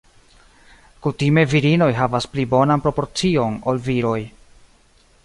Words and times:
Kutime 1.05 1.43
virinoj 1.51 1.89
havas 1.99 2.27
pli 2.31 2.45
bonan 2.55 2.83
proporcion 2.87 3.61
ol 3.73 3.83
viroj. 3.89 4.19